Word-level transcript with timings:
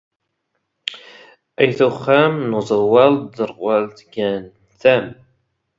ⴰⵢⵜ 1.63 1.79
ⵓⵅⴰⵎ 1.87 2.33
ⵏ 2.43 2.51
ⵓⵥⵔⵡⴰⵍ 2.59 3.13
ⴷ 3.21 3.23
ⵜⵥⵔⵡⴰⵍⵜ 3.35 3.97
ⴳⴰⵏ 4.13 4.41
ⵜⴰⵎ. 4.79 5.05